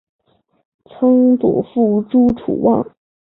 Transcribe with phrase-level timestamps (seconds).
[0.85, 2.95] 曾祖父朱楚望。